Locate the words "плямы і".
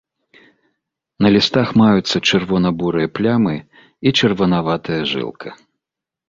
3.19-4.09